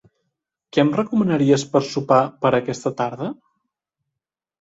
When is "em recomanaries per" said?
0.83-1.81